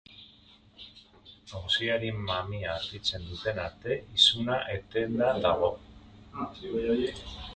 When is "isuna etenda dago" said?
4.21-5.71